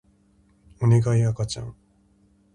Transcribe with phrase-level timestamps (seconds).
[0.81, 1.75] おねがい赤ちゃん